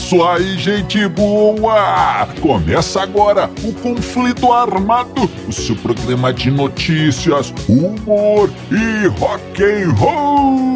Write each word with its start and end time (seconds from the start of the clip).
isso 0.00 0.24
aí, 0.24 0.56
gente 0.56 1.06
boa! 1.08 2.26
Começa 2.40 3.02
agora 3.02 3.50
o 3.62 3.72
Conflito 3.74 4.50
Armado, 4.50 5.30
o 5.46 5.52
seu 5.52 5.76
programa 5.76 6.32
de 6.32 6.50
notícias, 6.50 7.52
humor 7.68 8.50
e 8.70 9.06
rock 9.20 9.62
and 9.62 9.92
roll. 9.94 10.74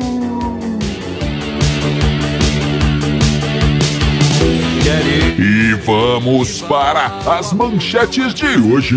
E 5.38 5.74
vamos 5.84 6.60
para 6.62 7.06
as 7.26 7.52
manchetes 7.52 8.34
de 8.34 8.46
hoje. 8.46 8.94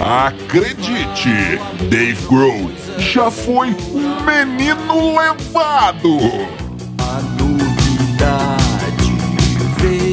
Acredite, 0.00 1.58
Dave 1.90 2.26
Grohl 2.26 2.70
já 2.98 3.30
foi 3.30 3.68
um 3.92 4.24
menino 4.24 5.16
levado. 5.18 6.61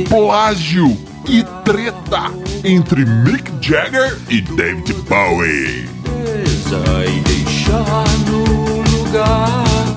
Plágio 0.09 0.98
e 1.27 1.44
treta 1.63 2.31
entre 2.63 3.05
Mick 3.05 3.52
Jagger 3.62 4.17
e 4.27 4.41
David 4.41 4.91
Bowie. 5.08 5.88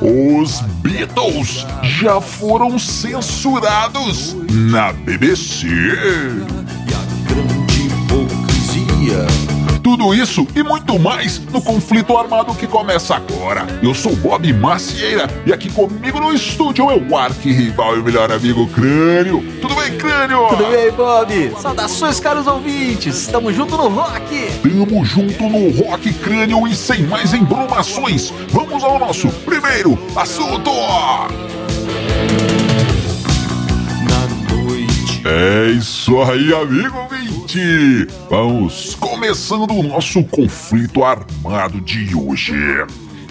Os 0.02 0.60
Beatles 0.82 1.66
já 1.82 2.20
foram 2.20 2.78
censurados 2.78 4.36
na 4.50 4.92
BBC. 4.92 5.66
E 5.66 6.92
a 6.92 7.32
grande 7.32 7.86
hipocrisia. 7.86 9.51
Tudo 9.92 10.14
isso 10.14 10.48
e 10.56 10.62
muito 10.62 10.98
mais 10.98 11.38
no 11.38 11.60
conflito 11.60 12.16
armado 12.16 12.54
que 12.54 12.66
começa 12.66 13.14
agora. 13.14 13.66
Eu 13.82 13.92
sou 13.92 14.16
Bob 14.16 14.50
Macieira 14.54 15.28
e 15.44 15.52
aqui 15.52 15.70
comigo 15.70 16.18
no 16.18 16.32
estúdio 16.32 16.90
é 16.90 16.96
o 16.96 17.14
arquirrival 17.14 17.96
e 17.96 18.00
o 18.00 18.02
melhor 18.02 18.32
amigo 18.32 18.66
Crânio. 18.68 19.44
Tudo 19.60 19.74
bem, 19.74 19.94
Crânio? 19.98 20.46
Tudo 20.48 20.64
bem, 20.70 20.90
Bob? 20.92 21.60
Saudações, 21.60 22.18
caros 22.18 22.46
ouvintes! 22.46 23.18
Estamos 23.18 23.54
junto 23.54 23.76
no 23.76 23.88
rock! 23.88 24.50
Tamo 24.62 25.04
junto 25.04 25.46
no 25.46 25.84
Rock 25.84 26.10
Crânio 26.14 26.66
e 26.66 26.74
sem 26.74 27.02
mais 27.02 27.34
embromações, 27.34 28.32
vamos 28.48 28.82
ao 28.82 28.98
nosso 28.98 29.28
primeiro 29.44 29.98
assunto. 30.16 30.70
É 35.24 35.70
isso 35.70 36.20
aí, 36.22 36.52
amigo 36.52 37.06
ouvinte! 37.42 38.06
Vamos 38.30 38.94
começando 38.94 39.72
o 39.72 39.82
nosso 39.82 40.22
conflito 40.24 41.04
armado 41.04 41.80
de 41.80 42.14
hoje. 42.14 42.54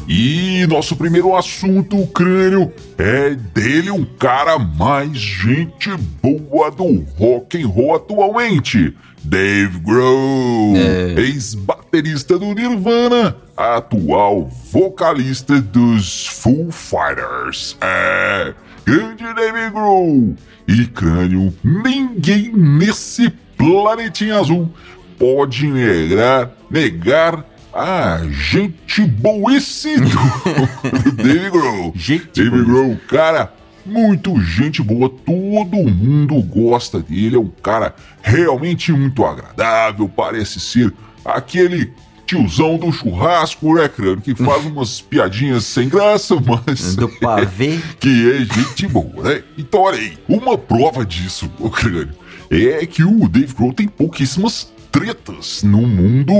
E 0.07 0.65
nosso 0.67 0.95
primeiro 0.95 1.35
assunto, 1.35 2.05
crânio, 2.07 2.71
é 2.97 3.31
dele 3.31 3.91
um 3.91 4.03
cara 4.03 4.59
mais 4.59 5.17
gente 5.17 5.89
boa 6.21 6.69
do 6.69 7.05
rock 7.17 7.61
and 7.61 7.67
roll 7.67 7.95
atualmente. 7.95 8.93
Dave 9.23 9.79
Grohl, 9.79 10.75
ex-baterista 11.15 12.39
do 12.39 12.53
Nirvana, 12.53 13.37
atual 13.55 14.49
vocalista 14.71 15.61
dos 15.61 16.27
Foo 16.27 16.71
Fighters. 16.71 17.77
É, 17.79 18.53
grande 18.83 19.23
Dave 19.35 19.69
Grohl. 19.69 20.35
E 20.67 20.85
crânio, 20.87 21.53
ninguém 21.63 22.51
nesse 22.53 23.31
planetinha 23.61 24.39
azul 24.39 24.73
pode 25.19 25.67
negar, 25.67 26.51
negar 26.69 27.45
a 27.71 28.21
gente 28.29 29.05
boice 29.05 29.99
do, 29.99 31.11
Dave 31.13 31.49
Grohl. 31.51 31.93
Gente 31.95 32.43
Dave. 32.43 32.65
Grohl, 32.65 32.97
cara, 33.07 33.53
muito 33.85 34.41
gente 34.41 34.81
boa, 34.81 35.09
todo 35.09 35.77
mundo 35.77 36.41
gosta 36.41 36.99
dele, 36.99 37.35
é 37.35 37.39
um 37.39 37.51
cara 37.61 37.95
realmente 38.21 38.91
muito 38.91 39.23
agradável, 39.23 40.09
parece 40.09 40.59
ser 40.59 40.91
aquele 41.23 41.93
tiozão 42.25 42.77
do 42.77 42.91
churrasco, 42.91 43.75
né, 43.75 43.87
crânio, 43.87 44.21
que 44.21 44.33
faz 44.33 44.63
umas 44.65 45.01
piadinhas 45.01 45.65
sem 45.65 45.87
graça, 45.87 46.35
mas 46.39 46.95
Do 46.95 47.09
pavê. 47.19 47.79
que 47.99 48.31
é 48.31 48.55
gente 48.55 48.87
boa, 48.87 49.23
né? 49.23 49.43
Então, 49.57 49.81
olha 49.81 49.99
aí, 49.99 50.17
uma 50.27 50.57
prova 50.57 51.05
disso, 51.05 51.51
ô 51.59 51.69
crânio, 51.69 52.15
é 52.51 52.85
que 52.85 53.03
o 53.03 53.29
Dave 53.29 53.53
Grohl 53.53 53.73
tem 53.73 53.87
pouquíssimas 53.87 54.71
tretas 54.91 55.63
no 55.63 55.87
mundo 55.87 56.33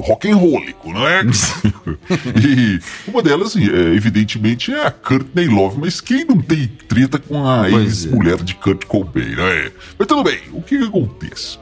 rock 0.00 0.30
and 0.30 0.36
rollico, 0.36 0.90
né? 0.92 1.22
e 2.42 2.80
uma 3.10 3.22
delas, 3.22 3.54
é, 3.54 3.60
evidentemente, 3.94 4.72
é 4.72 4.86
a 4.86 4.90
Courtney 4.90 5.46
Love, 5.46 5.78
mas 5.78 6.00
quem 6.00 6.24
não 6.24 6.40
tem 6.40 6.66
treta 6.88 7.18
com 7.18 7.46
a 7.46 7.66
Pois 7.68 7.74
é. 7.74 7.82
ex-mulher 7.82 8.36
de 8.42 8.54
Kurt 8.54 8.86
Cobain, 8.86 9.36
né? 9.36 9.70
Mas 9.98 10.08
tudo 10.08 10.24
bem, 10.24 10.38
o 10.52 10.62
que, 10.62 10.78
que 10.78 10.84
acontece? 10.84 11.58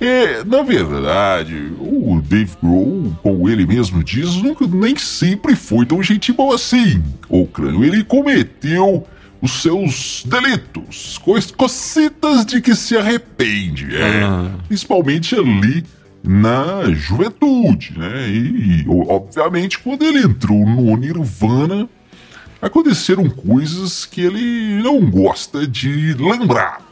É, 0.00 0.44
na 0.44 0.62
verdade, 0.62 1.72
o 1.80 2.22
Dave 2.22 2.52
Grohl, 2.62 3.18
como 3.20 3.48
ele 3.48 3.66
mesmo 3.66 4.04
diz, 4.04 4.36
nunca, 4.36 4.64
nem 4.64 4.94
sempre 4.94 5.56
foi 5.56 5.84
tão 5.84 6.00
gente 6.00 6.32
boa 6.32 6.54
assim. 6.54 7.02
O 7.28 7.46
crânio, 7.46 7.84
ele 7.84 8.04
cometeu 8.04 9.04
os 9.40 9.62
seus 9.62 10.24
delitos, 10.26 11.18
cocitas 11.56 12.44
de 12.44 12.60
que 12.60 12.74
se 12.74 12.96
arrepende, 12.96 13.94
é, 13.96 14.22
Ah. 14.22 14.50
principalmente 14.66 15.34
ali 15.34 15.84
na 16.24 16.90
juventude, 16.92 17.94
né? 17.96 18.28
E, 18.28 18.84
obviamente, 19.08 19.78
quando 19.78 20.04
ele 20.04 20.18
entrou 20.24 20.66
no 20.66 20.96
Nirvana, 20.96 21.88
aconteceram 22.60 23.30
coisas 23.30 24.04
que 24.04 24.20
ele 24.22 24.82
não 24.82 25.00
gosta 25.08 25.66
de 25.66 26.14
lembrar. 26.14 26.86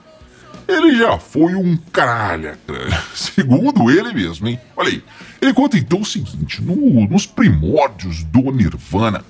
Ele 0.68 0.96
já 0.96 1.18
foi 1.18 1.54
um 1.54 1.76
caralho, 1.92 2.56
cara. 2.66 3.02
segundo 3.14 3.90
ele 3.90 4.12
mesmo, 4.12 4.48
hein? 4.48 4.58
Olha 4.76 4.90
aí, 4.90 5.02
ele 5.40 5.52
conta 5.52 5.76
então 5.78 6.00
o 6.00 6.04
seguinte: 6.04 6.62
no- 6.62 7.06
nos 7.08 7.26
primórdios 7.26 8.22
do 8.24 8.50
Nirvana, 8.52 9.24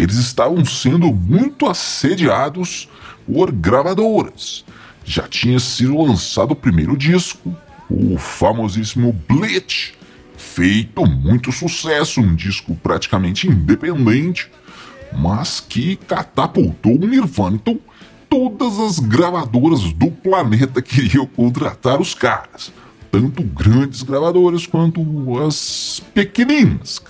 eles 0.00 0.16
estavam 0.16 0.64
sendo 0.64 1.12
muito 1.12 1.66
assediados 1.66 2.88
por 3.26 3.52
gravadoras. 3.52 4.64
Já 5.04 5.28
tinha 5.28 5.58
sido 5.58 6.00
lançado 6.00 6.52
o 6.52 6.56
primeiro 6.56 6.96
disco, 6.96 7.54
o 7.88 8.16
famosíssimo 8.16 9.12
Bleach, 9.28 9.94
feito 10.36 11.04
muito 11.04 11.52
sucesso, 11.52 12.20
um 12.20 12.34
disco 12.34 12.74
praticamente 12.76 13.46
independente, 13.46 14.50
mas 15.12 15.60
que 15.60 15.96
catapultou 15.96 16.94
o 16.94 17.06
Nirvana. 17.06 17.56
Então, 17.56 17.78
todas 18.28 18.78
as 18.78 18.98
gravadoras 19.00 19.92
do 19.92 20.10
planeta 20.10 20.80
queriam 20.80 21.26
contratar 21.26 22.00
os 22.00 22.14
caras. 22.14 22.72
Tanto 23.10 23.42
grandes 23.42 24.02
gravadoras 24.02 24.66
quanto 24.66 25.02
as 25.44 26.00
pequeninas. 26.14 27.02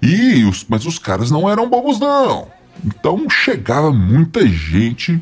E 0.00 0.44
os, 0.44 0.64
mas 0.68 0.86
os 0.86 0.98
caras 0.98 1.30
não 1.30 1.50
eram 1.50 1.68
bobos, 1.68 1.98
não. 1.98 2.48
Então 2.84 3.28
chegava 3.28 3.92
muita 3.92 4.46
gente 4.46 5.20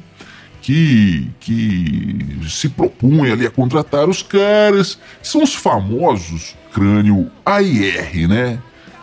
que, 0.61 1.31
que 1.41 2.41
se 2.49 2.69
propunha 2.69 3.33
ali 3.33 3.47
a 3.47 3.51
contratar 3.51 4.09
os 4.09 4.23
caras. 4.23 4.99
São 5.23 5.43
os 5.43 5.55
famosos 5.55 6.55
crânio 6.73 7.31
AIR, 7.45 8.29
né? 8.29 8.59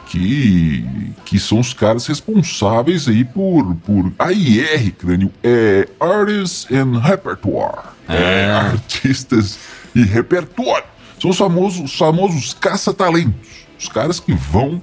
Que, 0.08 0.86
que 1.26 1.40
são 1.40 1.60
os 1.60 1.74
caras 1.74 2.06
responsáveis 2.06 3.08
aí 3.08 3.24
por, 3.24 3.74
por 3.78 4.14
AIR, 4.20 4.92
crânio, 4.92 5.32
é 5.42 5.88
Artists 6.00 6.68
and 6.72 7.00
Repertoire. 7.00 7.82
É, 8.08 8.52
artistas 8.52 9.58
e 9.96 10.04
repertório. 10.04 10.86
São 11.22 11.30
os 11.32 11.38
famosos, 11.38 11.80
os 11.92 11.98
famosos 11.98 12.54
caça-talentos. 12.54 13.50
Os 13.80 13.88
caras 13.88 14.20
que 14.20 14.34
vão 14.34 14.82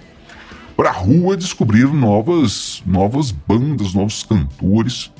pra 0.76 0.90
rua 0.90 1.36
descobrir 1.36 1.86
novas, 1.92 2.82
novas 2.86 3.30
bandas, 3.30 3.92
novos 3.92 4.22
cantores 4.22 5.10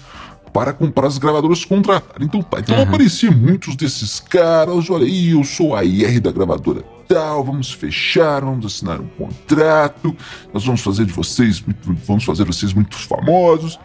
para 0.53 0.73
comprar 0.73 1.07
as 1.07 1.19
gravadoras 1.19 1.65
contratar. 1.65 2.17
Então 2.21 2.41
então 2.41 2.83
apareciam 2.83 3.33
muitos 3.33 3.77
desses 3.77 4.19
caras, 4.19 4.91
olha 4.91 5.05
aí, 5.07 5.31
eu 5.31 5.45
sou 5.45 5.77
a 5.77 5.85
IR 5.85 6.21
da 6.21 6.33
gravadora 6.33 6.83
tal, 7.07 7.43
vamos 7.45 7.73
fechar, 7.73 8.41
vamos 8.41 8.65
assinar 8.67 9.01
um 9.01 9.07
contrato, 9.09 10.17
nós 10.55 10.65
vamos 10.65 10.81
fazer 10.81 11.05
de 11.05 11.13
vocês, 11.13 11.61
muito- 11.61 11.93
vamos 12.07 12.23
fazer 12.25 12.45
vocês 12.45 12.73
muito 12.73 12.97
famosos. 12.97 13.79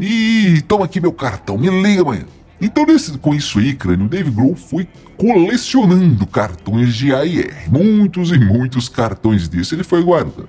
E 0.00 0.60
toma 0.66 0.84
aqui 0.84 1.00
meu 1.00 1.12
cartão, 1.12 1.56
me 1.56 1.68
liga 1.82 2.02
amanhã. 2.02 2.24
Então, 2.64 2.84
nesse- 2.86 3.16
com 3.18 3.34
isso 3.34 3.58
aí, 3.58 3.74
crânio, 3.74 4.06
o 4.06 4.08
Dave 4.08 4.30
Grohl 4.30 4.54
foi 4.56 4.88
colecionando 5.16 6.26
cartões 6.26 6.94
de 6.94 7.14
AIR. 7.14 7.52
Muitos 7.70 8.30
e 8.30 8.38
muitos 8.38 8.88
cartões 8.88 9.48
desse 9.48 9.74
ele 9.74 9.84
foi 9.84 10.02
guardando. 10.02 10.48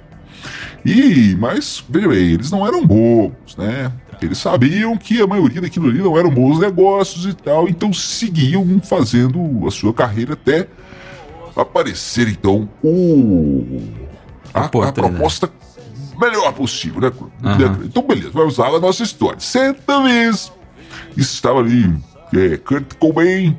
E, 0.85 1.35
mas, 1.39 1.83
veja 1.89 2.07
bem, 2.07 2.31
eles 2.31 2.51
não 2.51 2.65
eram 2.65 2.85
bobos, 2.85 3.55
né? 3.57 3.91
Eles 4.21 4.37
sabiam 4.37 4.95
que 4.97 5.21
a 5.21 5.27
maioria 5.27 5.59
daquilo 5.59 5.89
ali 5.89 5.99
não 5.99 6.17
eram 6.17 6.29
bons 6.29 6.59
negócios 6.59 7.25
e 7.25 7.33
tal, 7.33 7.67
então 7.67 7.91
seguiam 7.91 8.79
fazendo 8.83 9.67
a 9.67 9.71
sua 9.71 9.93
carreira 9.93 10.33
até 10.33 10.67
aparecer, 11.55 12.27
então, 12.29 12.69
o. 12.83 13.81
A, 14.53 14.61
a 14.61 14.65
Oportunidade. 14.67 15.15
proposta 15.15 15.51
melhor 16.19 16.53
possível, 16.53 17.01
né. 17.01 17.11
Né, 17.41 17.55
crânio? 17.57 17.85
Então, 17.85 18.03
beleza, 18.03 18.29
vamos 18.33 18.57
lá 18.57 18.67
a 18.69 18.79
nossa 18.79 19.03
história. 19.03 19.39
Certa 19.39 20.01
vez, 20.03 20.51
estava 21.15 21.59
ali 21.59 21.93
é, 22.33 22.57
Kurt 22.57 22.95
Cobain, 22.99 23.57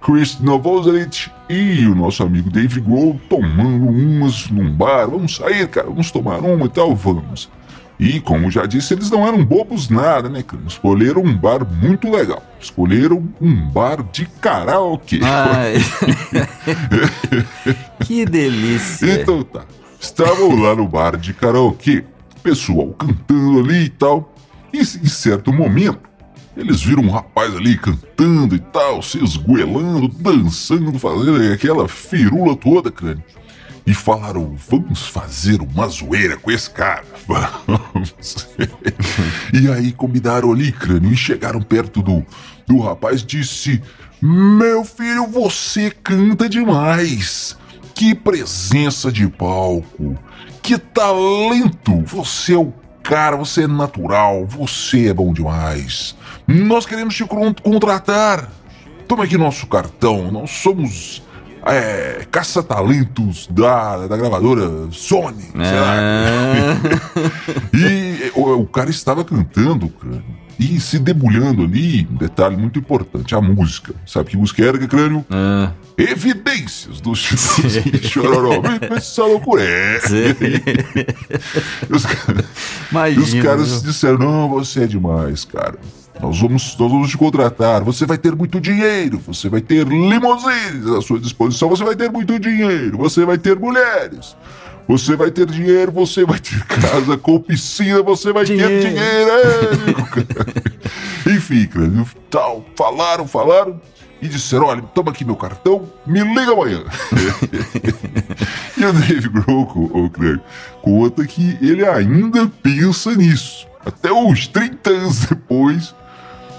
Chris 0.00 0.38
Novoselic 0.40 1.30
e 1.48 1.86
o 1.86 1.94
nosso 1.94 2.22
amigo 2.22 2.50
Dave 2.50 2.80
Grohl 2.80 3.20
tomando 3.28 3.86
umas 3.88 4.48
num 4.50 4.70
bar. 4.70 5.08
Vamos 5.10 5.36
sair, 5.36 5.68
cara, 5.68 5.88
vamos 5.88 6.10
tomar 6.10 6.40
uma 6.40 6.66
e 6.66 6.68
tal, 6.68 6.94
vamos. 6.94 7.48
E, 7.98 8.20
como 8.20 8.50
já 8.50 8.66
disse, 8.66 8.92
eles 8.92 9.10
não 9.10 9.26
eram 9.26 9.42
bobos 9.42 9.88
nada, 9.88 10.28
né, 10.28 10.42
cara? 10.42 10.62
Escolheram 10.66 11.22
um 11.22 11.34
bar 11.34 11.66
muito 11.66 12.10
legal. 12.10 12.42
Escolheram 12.60 13.26
um 13.40 13.68
bar 13.70 14.02
de 14.12 14.26
karaokê. 14.26 15.20
Ai. 15.22 15.76
que 18.04 18.26
delícia. 18.26 19.22
Então 19.22 19.42
tá. 19.42 19.64
Estavam 19.98 20.60
lá 20.60 20.76
no 20.76 20.86
bar 20.86 21.16
de 21.16 21.32
karaokê, 21.32 22.04
pessoal 22.42 22.88
cantando 22.98 23.60
ali 23.60 23.84
e 23.84 23.88
tal. 23.88 24.30
E 24.72 24.80
em 24.80 24.84
certo 24.84 25.50
momento, 25.50 26.00
eles 26.56 26.82
viram 26.82 27.02
um 27.02 27.10
rapaz 27.10 27.54
ali 27.54 27.76
cantando 27.76 28.54
e 28.54 28.58
tal, 28.58 29.02
se 29.02 29.22
esgoelando, 29.22 30.08
dançando, 30.08 30.98
fazendo 30.98 31.52
aquela 31.52 31.86
firula 31.86 32.56
toda, 32.56 32.90
crânio. 32.90 33.22
E 33.86 33.92
falaram: 33.94 34.56
vamos 34.68 35.06
fazer 35.06 35.60
uma 35.60 35.86
zoeira 35.86 36.36
com 36.36 36.50
esse 36.50 36.70
cara. 36.70 37.04
Vamos. 37.26 38.48
e 39.52 39.68
aí 39.70 39.92
combinaram 39.92 40.52
ali, 40.52 40.72
crânio, 40.72 41.12
e 41.12 41.16
chegaram 41.16 41.60
perto 41.60 42.02
do, 42.02 42.24
do 42.66 42.80
rapaz 42.80 43.22
disse: 43.24 43.80
Meu 44.20 44.84
filho, 44.84 45.26
você 45.26 45.90
canta 45.90 46.48
demais. 46.48 47.56
Que 47.94 48.14
presença 48.14 49.10
de 49.10 49.26
palco! 49.26 50.18
Que 50.62 50.76
talento! 50.76 52.02
Você 52.06 52.54
é 52.54 52.58
o 52.58 52.72
cara, 53.08 53.36
você 53.36 53.62
é 53.64 53.66
natural, 53.66 54.44
você 54.46 55.08
é 55.08 55.14
bom 55.14 55.32
demais. 55.32 56.16
Nós 56.46 56.84
queremos 56.86 57.14
te 57.14 57.24
con- 57.24 57.54
contratar. 57.62 58.50
Toma 59.08 59.24
aqui 59.24 59.36
nosso 59.38 59.66
cartão, 59.68 60.30
nós 60.32 60.50
somos 60.50 61.22
é, 61.64 62.26
caça-talentos 62.30 63.46
da, 63.48 64.06
da 64.08 64.16
gravadora 64.16 64.68
Sony. 64.90 65.44
Ah, 65.54 66.76
E 67.72 68.32
o, 68.34 68.60
o 68.62 68.66
cara 68.66 68.90
estava 68.90 69.24
cantando, 69.24 69.88
crânio, 69.88 70.24
e 70.58 70.80
se 70.80 70.98
debulhando 70.98 71.62
ali, 71.62 72.06
um 72.10 72.16
detalhe 72.16 72.56
muito 72.56 72.78
importante, 72.78 73.34
a 73.34 73.40
música. 73.40 73.94
Sabe 74.06 74.30
que 74.30 74.36
música 74.36 74.64
era, 74.64 74.78
crânio? 74.86 75.24
ah, 75.30 75.72
Evidências 75.98 77.00
do 77.00 77.14
Chitãozinho 77.14 77.94
e 77.94 78.06
Chororó. 78.06 78.60
Essa 78.94 79.24
loucura 79.24 79.62
é. 79.62 79.98
Os, 81.90 82.04
imagina. 82.90 83.22
os 83.22 83.34
caras 83.34 83.70
viu? 83.70 83.90
disseram: 83.90 84.18
Não, 84.18 84.48
você 84.48 84.84
é 84.84 84.86
demais, 84.86 85.44
cara. 85.44 85.78
Nós 86.20 86.38
vamos, 86.40 86.76
nós 86.78 86.90
vamos 86.90 87.10
te 87.10 87.18
contratar. 87.18 87.82
Você 87.84 88.06
vai 88.06 88.16
ter 88.16 88.34
muito 88.34 88.60
dinheiro. 88.60 89.20
Você 89.26 89.48
vai 89.48 89.60
ter 89.60 89.86
limousines 89.86 90.86
à 90.86 91.00
sua 91.02 91.18
disposição. 91.18 91.68
Você 91.68 91.84
vai 91.84 91.94
ter 91.94 92.10
muito 92.10 92.38
dinheiro. 92.38 92.96
Você 92.98 93.24
vai 93.24 93.36
ter 93.36 93.58
mulheres. 93.58 94.34
Você 94.88 95.16
vai 95.16 95.30
ter 95.30 95.46
dinheiro. 95.46 95.90
Você 95.92 96.24
vai 96.24 96.38
ter 96.38 96.62
casa 96.64 97.16
com 97.16 97.40
piscina. 97.40 98.02
Você 98.02 98.32
vai 98.32 98.44
ter 98.44 98.56
Dinheiro. 98.56 98.88
dinheiro. 98.88 99.30
É, 101.26 101.30
Enfim, 101.34 101.66
cara, 101.66 101.90
tal, 102.30 102.64
falaram, 102.76 103.26
falaram. 103.26 103.80
E 104.22 104.28
disseram: 104.28 104.66
olha, 104.66 104.80
toma 104.82 105.10
aqui 105.10 105.24
meu 105.24 105.36
cartão, 105.36 105.82
me 106.06 106.20
liga 106.22 106.52
amanhã. 106.52 106.82
e 108.78 108.84
o 108.84 108.92
Dave 108.92 109.28
Grohl, 109.28 109.90
o 109.92 110.08
Craig, 110.10 110.40
conta 110.82 111.26
que 111.26 111.58
ele 111.60 111.84
ainda 111.84 112.50
pensa 112.62 113.14
nisso. 113.14 113.66
Até 113.84 114.10
uns 114.12 114.46
30 114.48 114.90
anos 114.90 115.20
depois, 115.26 115.94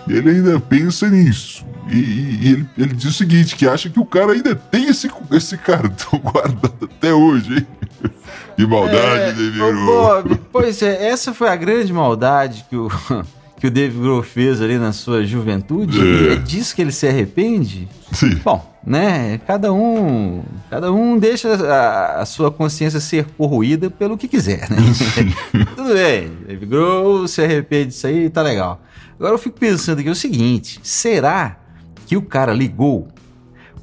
ele 0.07 0.29
ainda 0.29 0.59
pensa 0.59 1.09
nisso. 1.09 1.65
E, 1.89 1.95
e- 1.97 2.39
e 2.41 2.47
ele, 2.53 2.69
ele 2.77 2.93
diz 2.93 3.05
o 3.09 3.13
seguinte: 3.17 3.55
que 3.55 3.67
acha 3.67 3.89
que 3.89 3.99
o 3.99 4.05
cara 4.05 4.33
ainda 4.33 4.53
tem 4.55 4.85
esse, 4.89 5.09
esse 5.31 5.57
cartão 5.57 6.19
guardado 6.21 6.77
até 6.83 7.11
hoje, 7.13 7.55
hein? 7.57 7.67
Que 8.57 8.65
maldade, 8.65 9.21
É, 9.21 9.31
Dave 9.33 9.51
Grohl. 9.51 10.23
Pois 10.51 10.81
é, 10.81 11.07
essa 11.09 11.33
foi 11.33 11.47
a 11.47 11.55
grande 11.55 11.93
maldade 11.93 12.65
que 12.67 12.75
o, 12.75 12.89
que 13.57 13.67
o 13.67 13.71
Dave 13.71 13.97
Grohl 13.99 14.23
fez 14.23 14.59
ali 14.61 14.77
na 14.77 14.91
sua 14.91 15.23
juventude. 15.23 15.99
É. 15.99 16.03
E 16.03 16.27
é 16.29 16.35
disso 16.35 16.75
que 16.75 16.81
ele 16.81 16.91
se 16.91 17.07
arrepende? 17.07 17.87
Sim. 18.11 18.35
Bom, 18.43 18.75
né? 18.83 19.39
Cada 19.45 19.71
um, 19.71 20.43
cada 20.69 20.91
um 20.91 21.19
deixa 21.19 21.53
a, 21.53 22.21
a 22.21 22.25
sua 22.25 22.49
consciência 22.51 22.99
ser 22.99 23.25
corroída 23.37 23.91
pelo 23.91 24.17
que 24.17 24.27
quiser, 24.27 24.67
né? 24.69 24.77
Tudo 25.75 25.93
bem, 25.93 26.31
Dave 26.47 26.65
Grohl 26.65 27.27
se 27.27 27.43
arrepende 27.43 27.87
disso 27.87 28.07
aí, 28.07 28.27
tá 28.29 28.41
legal. 28.41 28.81
Agora 29.19 29.35
eu 29.35 29.39
fico 29.39 29.59
pensando 29.59 29.99
aqui 29.99 30.09
o 30.09 30.15
seguinte: 30.15 30.79
será 30.81 31.57
que 32.07 32.17
o 32.17 32.21
cara 32.23 32.53
ligou? 32.53 33.07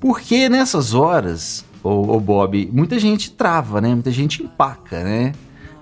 Porque 0.00 0.48
nessas 0.48 0.94
horas, 0.94 1.64
ô 1.90 2.18
Bob, 2.18 2.70
muita 2.72 2.98
gente 2.98 3.30
trava, 3.30 3.80
né? 3.80 3.88
Muita 3.90 4.10
gente 4.10 4.42
empaca, 4.42 5.04
né? 5.04 5.32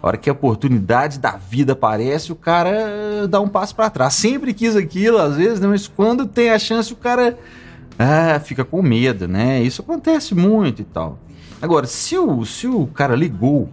A 0.03 0.09
hora 0.09 0.17
que 0.17 0.29
a 0.29 0.33
oportunidade 0.33 1.21
da 1.21 1.37
vida 1.37 1.75
aparece, 1.75 2.33
o 2.33 2.35
cara 2.37 3.29
dá 3.29 3.41
um 3.41 3.49
passo 3.49 3.75
pra 3.77 3.89
trás. 3.89 4.15
Sempre 4.15 4.53
quis 4.53 4.75
aquilo, 4.75 5.19
às 5.19 5.37
vezes, 5.37 5.61
né? 5.61 5.69
mas 5.69 5.87
quando 5.87 6.27
tem 6.27 6.51
a 6.51 6.59
chance, 6.59 6.93
o 6.93 6.97
cara 6.97 7.39
ah, 7.97 8.41
fica 8.41 8.65
com 8.65 8.83
medo, 8.83 9.29
né? 9.29 9.63
Isso 9.63 9.81
acontece 9.81 10.35
muito 10.35 10.83
e 10.83 10.85
tal. 10.85 11.19
Agora, 11.61 11.87
se 11.87 12.19
o, 12.19 12.45
se 12.45 12.67
o 12.67 12.89
cara 12.89 13.15
ligou, 13.15 13.69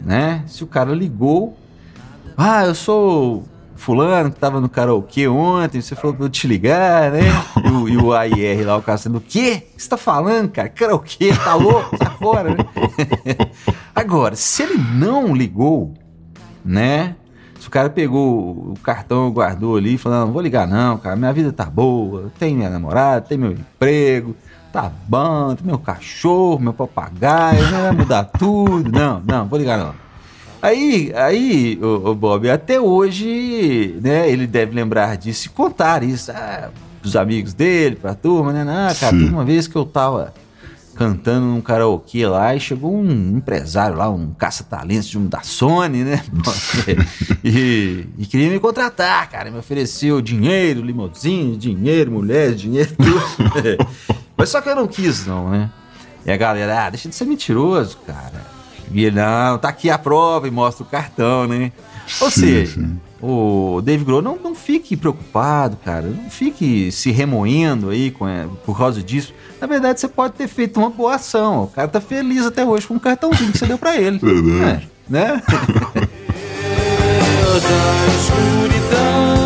né? 0.00 0.44
Se 0.46 0.62
o 0.62 0.68
cara 0.68 0.94
ligou, 0.94 1.56
ah, 2.36 2.64
eu 2.64 2.74
sou 2.76 3.42
fulano 3.76 4.30
que 4.30 4.38
tava 4.38 4.60
no 4.60 4.68
karaokê 4.68 5.28
ontem, 5.28 5.80
você 5.80 5.94
falou 5.94 6.16
pra 6.16 6.26
eu 6.26 6.30
te 6.30 6.46
ligar, 6.46 7.12
né? 7.12 7.20
E 7.64 7.70
o, 7.70 7.88
e 7.88 7.96
o 7.96 8.12
AIR 8.12 8.66
lá, 8.66 8.76
o 8.76 8.82
cara 8.82 8.98
sendo, 8.98 9.18
o 9.18 9.20
quê? 9.20 9.62
O 9.72 9.76
que 9.76 9.82
você 9.82 9.88
tá 9.88 9.96
falando, 9.96 10.50
cara? 10.50 10.68
Karaokê, 10.68 11.32
tá 11.34 11.54
louco? 11.54 11.96
Sai 11.96 12.10
fora, 12.18 12.50
né? 12.50 12.56
Agora, 13.94 14.36
se 14.36 14.62
ele 14.62 14.78
não 14.78 15.34
ligou, 15.34 15.94
né? 16.64 17.16
Se 17.58 17.68
o 17.68 17.70
cara 17.70 17.90
pegou 17.90 18.72
o 18.72 18.74
cartão, 18.82 19.30
guardou 19.30 19.76
ali, 19.76 19.98
falando, 19.98 20.26
não 20.26 20.32
vou 20.32 20.42
ligar 20.42 20.66
não, 20.68 20.98
cara, 20.98 21.16
minha 21.16 21.32
vida 21.32 21.52
tá 21.52 21.64
boa, 21.64 22.30
tem 22.38 22.54
minha 22.54 22.70
namorada, 22.70 23.22
tem 23.22 23.36
meu 23.36 23.52
emprego, 23.52 24.36
tá 24.72 24.92
bom, 25.08 25.54
tem 25.54 25.66
meu 25.66 25.78
cachorro, 25.78 26.60
meu 26.60 26.72
papagaio, 26.72 27.70
não 27.70 27.82
vai 27.82 27.92
mudar 27.92 28.24
tudo, 28.24 28.90
não, 28.90 29.20
não, 29.20 29.46
vou 29.46 29.58
ligar 29.58 29.78
não. 29.78 30.05
Aí, 30.60 31.12
aí, 31.14 31.78
o, 31.82 32.14
Bob, 32.14 32.48
até 32.50 32.80
hoje, 32.80 33.98
né, 34.02 34.28
ele 34.28 34.46
deve 34.46 34.74
lembrar 34.74 35.16
disso 35.16 35.46
e 35.46 35.50
contar 35.50 36.02
isso 36.02 36.32
ah, 36.32 36.70
pros 37.00 37.14
amigos 37.14 37.52
dele, 37.52 37.96
pra 37.96 38.14
turma, 38.14 38.52
né? 38.52 38.64
Não, 38.64 38.94
cara, 38.94 39.12
Sim. 39.12 39.18
teve 39.18 39.32
uma 39.32 39.44
vez 39.44 39.68
que 39.68 39.76
eu 39.76 39.84
tava 39.84 40.32
cantando 40.96 41.46
num 41.46 41.60
karaokê 41.60 42.26
lá 42.26 42.56
e 42.56 42.60
chegou 42.60 42.96
um 42.96 43.36
empresário 43.36 43.96
lá, 43.96 44.08
um 44.08 44.32
caça-talentos 44.32 45.06
de 45.08 45.18
um 45.18 45.26
da 45.26 45.42
Sony, 45.42 46.02
né? 46.02 46.24
e, 47.44 48.06
e 48.18 48.26
queria 48.26 48.50
me 48.50 48.58
contratar, 48.58 49.28
cara. 49.30 49.50
Me 49.50 49.58
ofereceu 49.58 50.22
dinheiro, 50.22 50.80
limousine, 50.80 51.56
dinheiro, 51.56 52.10
mulher, 52.10 52.54
dinheiro, 52.54 52.90
tudo. 52.96 53.86
Mas 54.36 54.48
só 54.48 54.60
que 54.60 54.70
eu 54.70 54.76
não 54.76 54.86
quis, 54.86 55.26
não, 55.26 55.50
né? 55.50 55.70
E 56.24 56.32
a 56.32 56.36
galera, 56.36 56.86
ah, 56.86 56.90
deixa 56.90 57.08
de 57.08 57.14
ser 57.14 57.26
mentiroso, 57.26 57.98
cara. 58.06 58.55
E 58.92 59.04
ele, 59.04 59.16
não, 59.16 59.58
tá 59.58 59.68
aqui 59.68 59.90
a 59.90 59.98
prova 59.98 60.46
e 60.46 60.50
mostra 60.50 60.84
o 60.84 60.88
cartão, 60.88 61.46
né? 61.46 61.72
Ou 62.20 62.30
Sim, 62.30 62.40
seja, 62.40 62.80
sim. 62.80 63.00
o 63.20 63.80
Dave 63.82 64.04
Grohl 64.04 64.22
não, 64.22 64.36
não 64.36 64.54
fique 64.54 64.96
preocupado, 64.96 65.76
cara. 65.84 66.06
Não 66.06 66.30
fique 66.30 66.92
se 66.92 67.10
remoendo 67.10 67.90
aí 67.90 68.10
com, 68.12 68.28
é, 68.28 68.46
por 68.64 68.78
causa 68.78 69.02
disso. 69.02 69.34
Na 69.60 69.66
verdade, 69.66 69.98
você 70.00 70.06
pode 70.06 70.34
ter 70.34 70.46
feito 70.46 70.78
uma 70.78 70.90
boa 70.90 71.16
ação. 71.16 71.64
O 71.64 71.66
cara 71.68 71.88
tá 71.88 72.00
feliz 72.00 72.46
até 72.46 72.64
hoje 72.64 72.86
com 72.86 72.94
o 72.94 73.00
cartãozinho 73.00 73.50
que 73.52 73.58
você 73.58 73.66
deu 73.66 73.78
pra 73.78 73.96
ele. 73.96 74.18
Verdade. 74.22 74.88
É, 75.10 75.12
né? 75.12 75.42
da 77.60 78.06
escuridão 78.14 79.36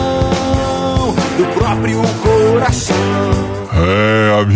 do 1.36 1.44
próprio 1.54 2.02
coração. 2.22 3.29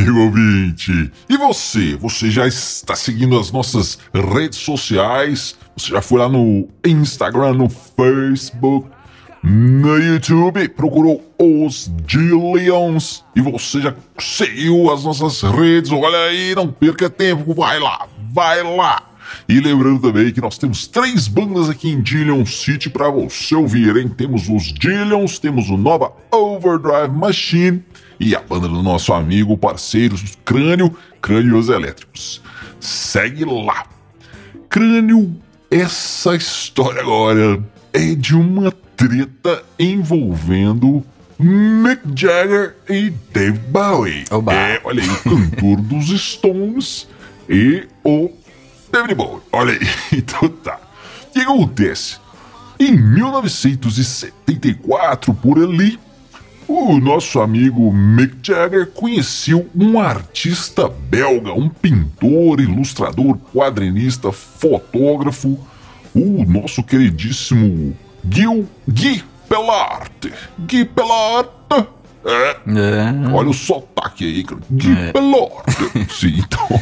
Amigo 0.04 0.20
ouvinte. 0.20 1.10
E 1.30 1.36
você? 1.38 1.96
Você 1.96 2.30
já 2.30 2.46
está 2.46 2.94
seguindo 2.94 3.40
as 3.40 3.50
nossas 3.50 3.98
redes 4.12 4.58
sociais? 4.58 5.56
Você 5.74 5.92
já 5.92 6.02
foi 6.02 6.18
lá 6.18 6.28
no 6.28 6.68
Instagram, 6.84 7.54
no 7.54 7.70
Facebook, 7.70 8.86
no 9.42 9.96
YouTube? 9.96 10.68
Procurou 10.68 11.24
os 11.38 11.90
Gillions? 12.06 13.24
E 13.34 13.40
você 13.40 13.80
já 13.80 13.94
seguiu 14.18 14.92
as 14.92 15.04
nossas 15.04 15.40
redes? 15.40 15.90
Olha 15.90 16.18
aí, 16.28 16.54
não 16.54 16.70
perca 16.70 17.08
tempo, 17.08 17.54
vai 17.54 17.80
lá, 17.80 18.06
vai 18.30 18.62
lá. 18.62 19.02
E 19.48 19.58
lembrando 19.58 20.02
também 20.02 20.30
que 20.30 20.40
nós 20.40 20.58
temos 20.58 20.86
três 20.86 21.26
bandas 21.26 21.70
aqui 21.70 21.90
em 21.90 22.02
Dillion 22.02 22.44
City 22.44 22.90
para 22.90 23.08
você 23.08 23.54
ouvir, 23.54 23.96
hein? 23.96 24.10
Temos 24.10 24.50
os 24.50 24.64
Dillions, 24.64 25.38
temos 25.38 25.70
o 25.70 25.78
Nova 25.78 26.12
Overdrive 26.30 27.08
Machine 27.10 27.82
e 28.18 28.34
a 28.34 28.40
banda 28.40 28.68
do 28.68 28.82
nosso 28.82 29.12
amigo, 29.12 29.56
parceiro 29.56 30.16
Crânio, 30.44 30.96
Crânios 31.20 31.68
Elétricos. 31.68 32.40
Segue 32.80 33.44
lá. 33.44 33.86
Crânio 34.68 35.34
Essa 35.70 36.36
história 36.36 37.00
agora 37.00 37.62
é 37.92 38.14
de 38.14 38.34
uma 38.34 38.72
treta 38.96 39.62
envolvendo 39.78 41.04
Mick 41.38 42.00
Jagger 42.14 42.76
e 42.88 43.10
David 43.32 43.60
Bowie. 43.68 44.24
Oba. 44.30 44.54
É, 44.54 44.80
olha 44.84 45.02
aí, 45.02 45.08
o 45.08 45.22
cantor 45.22 45.80
dos 45.82 46.08
Stones 46.20 47.08
e 47.48 47.88
o 48.04 48.30
David 48.92 49.14
Bowie. 49.14 49.40
Olha 49.52 49.72
aí, 49.72 49.80
então 50.18 50.46
tá. 50.48 50.78
O 51.28 51.32
que 51.32 51.40
acontece? 51.40 52.18
Em 52.78 52.96
1974, 52.96 55.34
por 55.34 55.58
ali, 55.58 55.98
o 56.68 56.98
nosso 56.98 57.40
amigo 57.40 57.92
Mick 57.92 58.36
Jagger 58.42 58.86
conheceu 58.90 59.68
um 59.74 59.98
artista 60.00 60.88
belga, 60.88 61.52
um 61.52 61.68
pintor, 61.68 62.60
ilustrador, 62.60 63.36
quadrinista, 63.54 64.32
fotógrafo, 64.32 65.58
o 66.14 66.44
nosso 66.44 66.82
queridíssimo 66.82 67.94
Gil 68.30 68.66
Guy 68.88 69.22
Pelart. 69.48 70.26
Guy 70.58 70.84
Pelart. 70.84 71.48
É, 72.26 72.56
É. 72.66 73.32
olha 73.34 73.50
o 73.50 73.54
sotaque 73.54 74.24
aí, 74.24 74.42
cara. 74.44 74.60
Guy 74.70 74.92
É. 74.96 75.12
Pelart. 75.12 75.68
Sim, 76.10 76.38
então. 76.38 76.80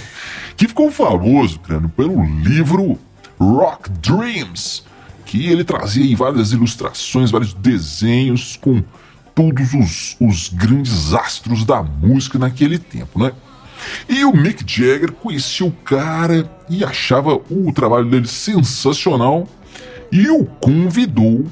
Que 0.57 0.69
ficou 0.69 0.91
famoso, 0.93 1.59
cara, 1.61 1.89
pelo 1.97 2.23
livro 2.25 2.97
Rock 3.41 3.91
Dreams. 3.91 4.85
Que 5.27 5.47
ele 5.51 5.65
trazia 5.65 6.05
aí 6.05 6.15
várias 6.15 6.53
ilustrações, 6.53 7.31
vários 7.31 7.55
desenhos 7.55 8.57
com 8.61 8.85
todos 9.35 9.75
os, 9.75 10.17
os 10.21 10.49
grandes 10.49 11.13
astros 11.15 11.65
da 11.65 11.83
música 11.83 12.39
naquele 12.39 12.79
tempo, 12.79 13.19
né? 13.19 13.33
E 14.09 14.25
o 14.25 14.33
Mick 14.33 14.65
Jagger 14.67 15.13
conhecia 15.13 15.67
o 15.67 15.73
cara 15.73 16.49
e 16.69 16.85
achava 16.85 17.35
o 17.51 17.73
trabalho 17.73 18.09
dele 18.09 18.29
sensacional 18.29 19.49
e 20.11 20.29
o 20.29 20.45
convidou 20.45 21.47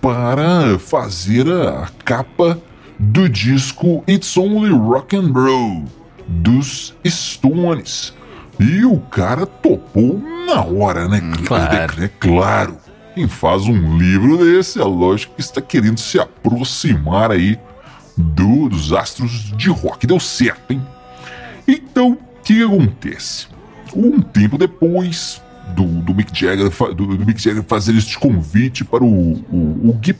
para 0.00 0.78
fazer 0.78 1.48
a 1.48 1.88
capa 2.04 2.60
do 2.98 3.28
disco 3.28 4.04
It's 4.08 4.36
Only 4.36 4.72
Rock 4.72 5.16
and 5.16 5.32
Roll 5.32 5.84
dos 6.26 6.94
Stones. 7.06 8.12
E 8.58 8.84
o 8.84 8.98
cara 8.98 9.46
topou 9.46 10.22
na 10.46 10.62
hora, 10.62 11.08
né? 11.08 11.20
Claro. 11.46 12.02
É 12.02 12.08
claro. 12.08 12.76
Quem 13.16 13.26
faz 13.26 13.62
um 13.62 13.96
livro 13.96 14.36
desse, 14.36 14.78
é 14.78 14.84
lógico 14.84 15.34
que 15.36 15.40
está 15.40 15.62
querendo 15.62 15.98
se 15.98 16.20
aproximar 16.20 17.30
aí 17.30 17.58
do- 18.14 18.68
dos 18.68 18.92
astros 18.92 19.54
de 19.56 19.70
rock. 19.70 20.06
Deu 20.06 20.20
certo, 20.20 20.70
hein? 20.70 20.86
Então, 21.66 22.12
o 22.12 22.18
que 22.44 22.62
acontece? 22.62 23.46
Um 23.94 24.20
tempo 24.20 24.58
depois 24.58 25.40
do, 25.74 25.84
do 25.84 26.14
Mick 26.14 26.38
Jagger, 26.38 26.70
do, 26.94 27.06
Mick 27.06 27.40
Jagger 27.42 27.62
fazer 27.62 27.94
este 27.96 28.18
convite 28.18 28.84
para 28.84 29.02
o, 29.02 29.32
o, 29.50 29.90
o 29.90 29.92
Guy 29.94 30.16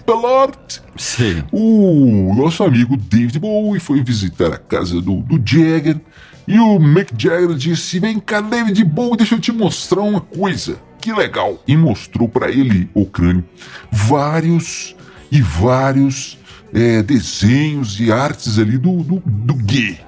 Sim. 0.97 1.45
o 1.53 2.35
nosso 2.35 2.65
amigo 2.65 2.97
David 2.97 3.39
Bowie 3.39 3.81
foi 3.81 4.03
visitar 4.03 4.53
a 4.53 4.59
casa 4.59 5.01
do, 5.01 5.17
do 5.17 5.41
Jagger 5.45 6.01
e 6.47 6.59
o 6.59 6.79
Mick 6.79 7.13
Jagger 7.17 7.55
disse: 7.55 7.99
Vem 7.99 8.21
cá, 8.21 8.41
David 8.41 8.85
Bowie, 8.85 9.17
deixa 9.17 9.35
eu 9.35 9.41
te 9.41 9.51
mostrar 9.51 10.03
uma 10.03 10.21
coisa. 10.21 10.79
Que 11.01 11.13
legal! 11.13 11.63
E 11.67 11.77
mostrou 11.77 12.29
para 12.29 12.51
ele, 12.51 12.89
o 12.95 13.05
crânio, 13.05 13.45
vários 13.91 14.95
e 15.31 15.41
vários 15.41 16.39
é, 16.73 17.03
desenhos 17.03 17.99
e 17.99 18.13
artes 18.13 18.59
ali 18.59 18.79
do, 18.79 19.03
do, 19.03 19.23
do 19.25 19.55
Guy. 19.55 19.99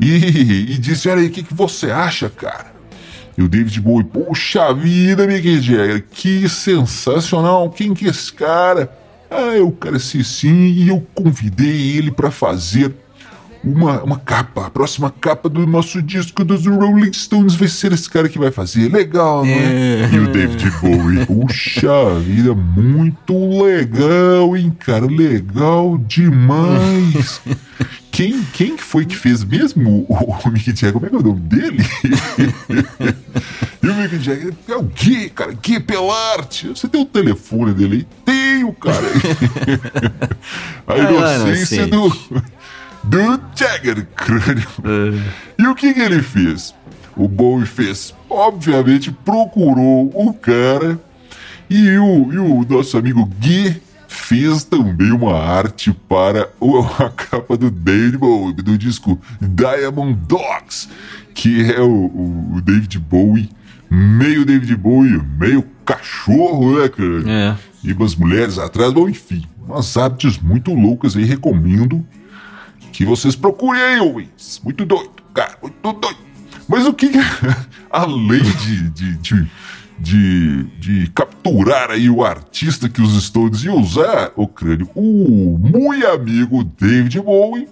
E, 0.00 0.72
e 0.72 0.78
disse: 0.78 1.08
Olha 1.08 1.20
aí, 1.20 1.26
o 1.26 1.30
que, 1.30 1.42
que 1.42 1.54
você 1.54 1.90
acha, 1.90 2.30
cara? 2.30 2.77
E 3.38 3.42
o 3.42 3.48
David 3.48 3.80
Bowie, 3.80 4.02
poxa 4.02 4.74
vida, 4.74 5.24
Mick 5.24 5.60
Jagger, 5.60 6.04
que 6.10 6.48
sensacional, 6.48 7.70
quem 7.70 7.94
que 7.94 8.06
é 8.06 8.10
esse 8.10 8.32
cara? 8.32 8.90
Ah, 9.30 9.54
eu, 9.54 9.72
sim, 10.00 10.24
sim, 10.24 10.66
e 10.66 10.88
eu 10.88 11.06
convidei 11.14 11.96
ele 11.96 12.10
para 12.10 12.32
fazer 12.32 12.92
uma, 13.62 14.02
uma 14.02 14.18
capa, 14.18 14.66
a 14.66 14.70
próxima 14.70 15.08
capa 15.20 15.48
do 15.48 15.64
nosso 15.68 16.02
disco 16.02 16.44
dos 16.44 16.66
Rolling 16.66 17.12
Stones 17.12 17.54
vai 17.54 17.68
ser 17.68 17.92
esse 17.92 18.10
cara 18.10 18.28
que 18.28 18.40
vai 18.40 18.50
fazer. 18.50 18.92
Legal, 18.92 19.44
não 19.44 19.52
é? 19.52 20.02
É. 20.02 20.10
E 20.12 20.18
o 20.18 20.32
David 20.32 20.72
Bowie, 20.80 21.24
puxa 21.24 22.18
vida, 22.18 22.52
muito 22.54 23.62
legal, 23.62 24.56
hein, 24.56 24.76
cara, 24.80 25.06
legal 25.06 25.96
demais. 25.96 27.40
Quem, 28.18 28.42
quem 28.52 28.76
que 28.76 28.82
foi 28.82 29.06
que 29.06 29.14
fez 29.14 29.44
mesmo 29.44 30.04
o, 30.08 30.12
o 30.12 30.50
Mick 30.50 30.64
Jagger? 30.72 30.92
Como 30.92 31.06
é 31.06 31.08
que 31.08 31.14
é 31.14 31.18
o 31.20 31.22
nome 31.22 31.38
dele? 31.38 31.84
e 33.80 33.86
o 33.88 33.94
Mick 33.94 34.18
Jagger 34.18 34.52
é 34.68 34.74
o 34.74 34.82
Gui, 34.82 35.30
cara, 35.30 35.52
Gui 35.52 35.78
Pelarte. 35.78 36.66
Você 36.70 36.88
tem 36.88 37.00
o 37.00 37.04
telefone 37.04 37.72
dele 37.74 37.94
aí? 37.98 38.06
Tenho, 38.24 38.72
cara. 38.72 39.06
A 40.84 40.94
Ah, 40.94 40.98
inocência 40.98 41.86
do, 41.86 42.06
inocente. 42.06 42.42
do 43.04 43.40
Jagger, 43.54 44.04
crânio. 44.16 44.68
É. 44.82 45.62
E 45.62 45.66
o 45.68 45.74
que, 45.76 45.94
que 45.94 46.00
ele 46.00 46.20
fez? 46.20 46.74
O 47.16 47.28
Bowie 47.28 47.66
fez, 47.66 48.12
obviamente, 48.28 49.12
procurou 49.12 50.10
o 50.12 50.34
cara 50.34 50.98
e 51.70 51.96
o, 51.98 52.32
e 52.32 52.38
o 52.38 52.66
nosso 52.68 52.98
amigo 52.98 53.24
Gui 53.38 53.80
fez 54.18 54.64
também 54.64 55.10
uma 55.12 55.34
arte 55.38 55.92
para 56.08 56.48
a 56.98 57.10
capa 57.10 57.56
do 57.56 57.70
David 57.70 58.18
Bowie, 58.18 58.54
do 58.54 58.76
disco 58.76 59.18
Diamond 59.40 60.18
Dogs, 60.26 60.88
que 61.34 61.62
é 61.72 61.80
o, 61.80 61.90
o- 62.56 62.60
David 62.62 62.98
Bowie, 62.98 63.50
meio 63.90 64.44
David 64.44 64.76
Bowie, 64.76 65.20
meio 65.38 65.64
cachorro, 65.84 66.78
né, 66.80 66.88
cara? 66.88 67.30
É. 67.30 67.56
E 67.82 67.92
umas 67.92 68.14
mulheres 68.16 68.58
atrás, 68.58 68.92
bom, 68.92 69.08
enfim, 69.08 69.44
umas 69.66 69.96
artes 69.96 70.38
muito 70.38 70.74
loucas 70.74 71.16
aí, 71.16 71.24
recomendo 71.24 72.04
que 72.92 73.04
vocês 73.04 73.36
procurem 73.36 73.80
aí, 73.80 74.00
ouvintes. 74.00 74.60
Muito 74.64 74.84
doido, 74.84 75.10
cara, 75.32 75.56
muito 75.62 75.74
doido. 75.80 76.18
Mas 76.68 76.86
o 76.86 76.92
que, 76.92 77.08
que- 77.08 77.18
além 77.90 78.42
de, 78.42 78.90
de, 78.90 79.16
de, 79.18 79.50
de, 79.98 80.64
de 80.78 81.10
capturar 81.14 81.90
aí 81.90 82.08
o 82.08 82.24
artista 82.24 82.88
que 82.88 83.02
os 83.02 83.22
Stones 83.24 83.64
iam 83.64 83.80
usar, 83.80 84.32
o 84.36 84.46
crânio, 84.46 84.88
o 84.94 85.58
muito 85.58 86.06
amigo 86.06 86.64
David 86.64 87.20
Bowie 87.20 87.68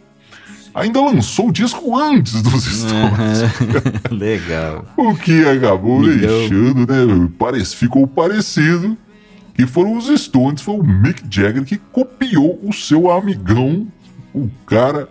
ainda 0.75 1.00
lançou 1.00 1.49
o 1.49 1.52
disco 1.52 1.97
antes 1.97 2.42
dos 2.42 2.64
Stones. 2.64 3.38
Legal. 4.11 4.85
O 4.97 5.14
que 5.14 5.45
acabou 5.45 6.02
deixando, 6.02 6.80
né? 6.80 7.30
Parece, 7.38 7.75
ficou 7.76 8.06
parecido 8.06 8.97
que 9.54 9.66
foram 9.66 9.97
os 9.97 10.06
Stones, 10.21 10.61
foi 10.61 10.75
o 10.75 10.83
Mick 10.83 11.23
Jagger 11.30 11.64
que 11.64 11.78
copiou 11.78 12.61
o 12.62 12.73
seu 12.75 13.11
amigão, 13.11 13.87
o 14.35 14.50
cara 14.66 15.09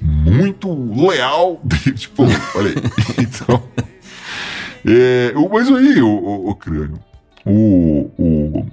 muito 0.00 0.72
leal 0.94 1.60
David 1.64 2.10
Bowie. 2.16 2.36
Olha 2.54 2.68
aí. 2.70 2.76
Então. 3.18 3.62
É, 4.84 5.32
mas 5.50 5.68
aí, 5.68 6.00
o, 6.00 6.08
o, 6.08 6.50
o 6.50 6.54
crânio, 6.54 6.98
o, 7.44 8.10
o, 8.18 8.66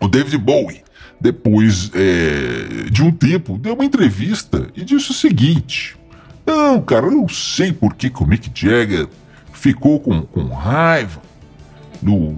o 0.00 0.08
David 0.08 0.38
Bowie, 0.38 0.82
depois 1.20 1.90
é, 1.94 2.90
de 2.90 3.02
um 3.02 3.10
tempo, 3.12 3.56
deu 3.58 3.74
uma 3.74 3.84
entrevista 3.84 4.68
e 4.76 4.84
disse 4.84 5.10
o 5.10 5.14
seguinte: 5.14 5.96
Não, 6.44 6.80
cara, 6.82 7.06
eu 7.06 7.12
não 7.12 7.28
sei 7.28 7.72
por 7.72 7.94
que, 7.94 8.10
que 8.10 8.22
o 8.22 8.26
Mick 8.26 8.50
Jagger 8.54 9.06
ficou 9.52 10.00
com, 10.00 10.22
com 10.22 10.44
raiva 10.48 11.22
do, 12.02 12.32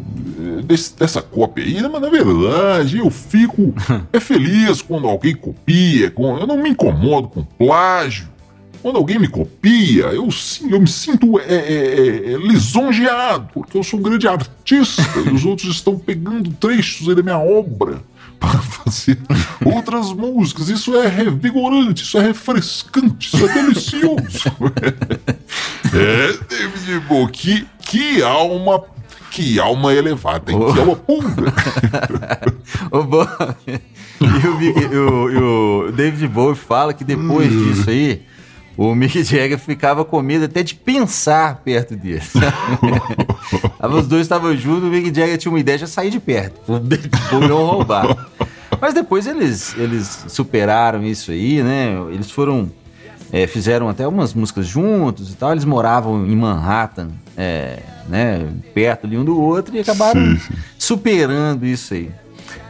desse- 0.65 0.97
dessa 0.97 1.21
cópia 1.21 1.65
aí, 1.65 1.83
mas 1.89 2.01
na 2.01 2.09
verdade 2.09 2.99
eu 2.99 3.11
fico 3.11 3.75
é 4.13 4.21
feliz 4.21 4.81
quando 4.83 5.09
alguém 5.09 5.35
copia, 5.35 6.13
eu 6.17 6.47
não 6.47 6.63
me 6.63 6.71
incomodo 6.71 7.29
com 7.29 7.43
plágio. 7.43 8.29
Quando 8.87 8.99
alguém 8.99 9.19
me 9.19 9.27
copia, 9.27 10.05
eu, 10.15 10.31
sim, 10.31 10.71
eu 10.71 10.81
me 10.81 10.87
sinto 10.87 11.41
é, 11.41 11.43
é, 11.43 11.57
é, 11.57 12.33
é, 12.35 12.37
lisonjeado, 12.37 13.49
porque 13.53 13.77
eu 13.77 13.83
sou 13.83 13.99
um 13.99 14.03
grande 14.05 14.29
artista 14.29 15.03
e 15.27 15.31
os 15.31 15.43
outros 15.45 15.75
estão 15.75 15.99
pegando 15.99 16.51
trechos 16.53 17.13
da 17.13 17.21
minha 17.21 17.37
obra 17.37 18.01
para 18.39 18.61
fazer 18.61 19.19
outras 19.65 20.13
músicas. 20.13 20.69
Isso 20.69 20.95
é 20.95 21.09
revigorante, 21.09 22.05
isso 22.05 22.17
é 22.17 22.21
refrescante, 22.29 23.35
isso 23.35 23.45
é 23.45 23.53
delicioso. 23.55 24.53
é, 25.93 26.39
David 26.49 27.01
Bowie, 27.09 27.33
que, 27.33 27.67
que 27.81 28.23
alma, 28.23 28.85
que 29.33 29.59
alma 29.59 29.93
elevada, 29.95 30.53
hein? 30.53 30.59
que 30.73 30.79
alma 30.79 30.95
pura. 30.95 31.29
O 32.93 33.03
Bo... 33.03 33.27
e, 34.21 34.47
o, 34.47 34.63
e 34.63 34.97
o- 34.97 35.31
e 35.31 35.89
o 35.89 35.93
David 35.93 36.29
Bowie 36.29 36.55
fala 36.57 36.95
que 36.95 37.03
depois 37.03 37.53
Hum. 37.53 37.73
disso 37.73 37.91
aí, 37.91 38.23
o 38.77 38.95
Mick 38.95 39.23
Jagger 39.23 39.59
ficava 39.59 40.05
com 40.05 40.21
medo 40.21 40.45
até 40.45 40.63
de 40.63 40.75
pensar 40.75 41.63
perto 41.65 41.97
dele. 41.97 42.23
Os 43.83 44.07
dois 44.07 44.23
estavam 44.23 44.57
juntos, 44.57 44.85
o 44.85 44.87
Mick 44.87 45.07
Jagger 45.07 45.39
tinha 45.39 45.53
uma 45.53 45.61
ideia 45.61 45.79
de 45.79 45.87
sair 45.89 46.11
de 46.11 46.21
perto. 46.21 46.61
O 46.73 46.79
David 46.79 47.11
Bowie 47.31 47.49
não 47.49 47.65
roubar. 47.65 48.29
Mas 48.81 48.93
depois 48.93 49.27
eles, 49.27 49.75
eles 49.79 50.27
superaram 50.29 51.03
isso 51.05 51.31
aí, 51.31 51.63
né? 51.63 51.97
Eles 52.13 52.31
foram 52.31 52.71
é, 53.33 53.47
fizeram 53.47 53.89
até 53.89 54.07
umas 54.07 54.35
músicas 54.35 54.67
juntos 54.67 55.33
e 55.33 55.37
tal. 55.37 55.53
Eles 55.53 55.65
moravam 55.65 56.27
em 56.27 56.37
Manhattan, 56.37 57.09
é, 57.37 57.81
né, 58.09 58.47
perto 58.75 59.09
de 59.09 59.17
um 59.17 59.25
do 59.25 59.41
outro 59.41 59.77
e 59.77 59.81
acabaram 59.81 60.21
Sim, 60.21 60.39
sim. 60.39 60.55
superando 60.79 61.67
isso 61.67 61.95
aí. 61.95 62.11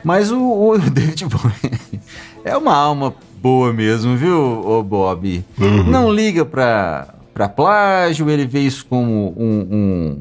Mas 0.03 0.31
o, 0.31 0.41
o 0.41 0.79
David 0.79 1.27
Bowie 1.27 2.01
é 2.45 2.57
uma 2.57 2.75
alma 2.75 3.15
boa 3.41 3.73
mesmo, 3.73 4.17
viu, 4.17 4.37
ô 4.67 4.83
Bob? 4.83 5.45
Uhum. 5.59 5.85
Não 5.85 6.13
liga 6.13 6.45
pra, 6.45 7.09
pra 7.35 7.49
plágio, 7.49 8.29
ele 8.31 8.47
vê 8.47 8.61
isso 8.61 8.85
como 8.87 9.33
um- 9.37 9.69
um- 9.71 10.19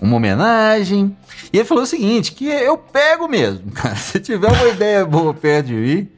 uma 0.00 0.16
homenagem. 0.16 1.16
E 1.52 1.58
ele 1.58 1.64
falou 1.64 1.84
o 1.84 1.86
seguinte, 1.86 2.32
que 2.32 2.46
eu 2.46 2.76
pego 2.78 3.28
mesmo, 3.28 3.70
cara. 3.74 3.96
Se 3.96 4.18
tiver 4.20 4.48
uma 4.50 4.68
ideia 4.68 5.04
boa 5.04 5.34
perto 5.34 5.66
de 5.66 5.74
mim, 5.74 6.08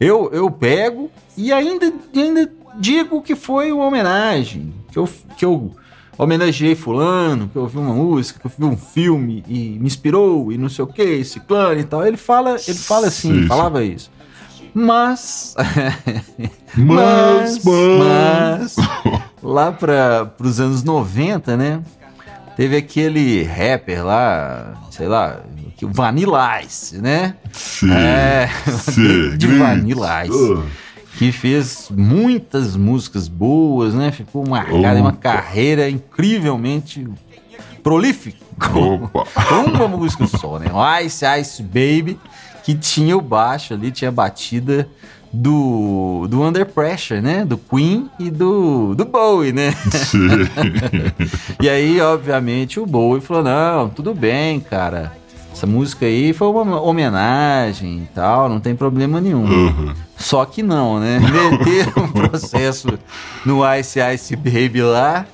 eu, 0.00 0.30
eu 0.32 0.50
pego 0.50 1.10
e 1.36 1.52
ainda, 1.52 1.92
ainda 2.14 2.50
digo 2.78 3.22
que 3.22 3.34
foi 3.34 3.70
uma 3.72 3.84
homenagem. 3.86 4.72
Que 4.90 4.98
eu, 4.98 5.08
que 5.38 5.44
eu 5.44 5.70
homenageei 6.18 6.74
fulano, 6.74 7.48
que 7.48 7.56
eu 7.56 7.62
ouvi 7.62 7.78
uma 7.78 7.94
música, 7.94 8.38
que 8.38 8.46
eu 8.46 8.52
vi 8.58 8.64
um 8.64 8.76
filme 8.76 9.42
e 9.48 9.78
me 9.80 9.86
inspirou 9.86 10.52
e 10.52 10.58
não 10.58 10.68
sei 10.68 10.84
o 10.84 10.88
que, 10.88 11.24
ciclano 11.24 11.80
e 11.80 11.84
tal. 11.84 12.06
Ele 12.06 12.18
fala, 12.18 12.56
ele 12.68 12.76
fala 12.78 13.06
assim, 13.06 13.32
Sim, 13.32 13.42
sim. 13.42 13.46
falava 13.48 13.82
isso. 13.82 14.10
Mas, 16.74 17.58
Mas, 17.62 17.62
mas, 17.64 18.76
lá 19.42 19.70
para 19.70 20.32
os 20.40 20.58
anos 20.58 20.82
90, 20.82 21.56
né? 21.56 21.80
Teve 22.56 22.76
aquele 22.76 23.42
rapper 23.42 24.04
lá, 24.04 24.74
sei 24.90 25.08
lá, 25.08 25.40
que 25.76 25.84
o 25.84 25.90
Vanilla 25.92 26.62
Ice, 26.62 26.98
né? 26.98 27.34
Sim. 27.52 27.92
É, 27.92 28.48
sim. 28.68 29.36
de. 29.36 29.46
Vanilla 29.58 30.24
Ice. 30.26 30.54
Ah, 30.56 30.62
Que 31.18 31.32
fez 31.32 31.88
muitas 31.90 32.76
músicas 32.76 33.26
boas, 33.28 33.92
né? 33.94 34.12
Ficou 34.12 34.46
marcada 34.48 34.98
em 34.98 35.02
uma 35.02 35.12
carreira 35.12 35.90
incrivelmente 35.90 37.06
prolífica. 37.82 38.38
Com, 38.58 39.04
Opa. 39.04 39.26
com 39.48 39.70
uma 39.70 39.88
música 39.88 40.26
só, 40.26 40.58
né? 40.58 40.66
O 40.72 41.00
Ice 41.00 41.24
Ice 41.40 41.62
Baby, 41.62 42.18
que 42.62 42.74
tinha 42.74 43.16
o 43.16 43.20
baixo 43.20 43.74
ali, 43.74 43.90
tinha 43.90 44.08
a 44.08 44.12
batida 44.12 44.88
do, 45.32 46.26
do 46.28 46.42
Under 46.42 46.66
Pressure, 46.66 47.20
né? 47.20 47.44
Do 47.44 47.56
Queen 47.56 48.10
e 48.18 48.30
do, 48.30 48.94
do 48.94 49.04
Bowie, 49.04 49.52
né? 49.52 49.72
Sim. 49.90 50.28
E 51.60 51.68
aí, 51.68 52.00
obviamente, 52.00 52.78
o 52.78 52.86
Bowie 52.86 53.22
falou: 53.22 53.42
não, 53.42 53.88
tudo 53.88 54.14
bem, 54.14 54.60
cara. 54.60 55.12
Essa 55.52 55.66
música 55.66 56.06
aí 56.06 56.32
foi 56.32 56.48
uma 56.48 56.80
homenagem 56.80 57.98
e 57.98 58.08
tal, 58.14 58.48
não 58.48 58.58
tem 58.58 58.74
problema 58.74 59.20
nenhum. 59.20 59.44
Uhum. 59.44 59.94
Só 60.16 60.44
que 60.44 60.62
não, 60.62 60.98
né? 60.98 61.20
Meteram 61.20 62.04
um 62.04 62.10
processo 62.10 62.98
no 63.44 63.60
Ice 63.76 64.00
Ice 64.14 64.34
Baby 64.34 64.82
lá. 64.82 65.26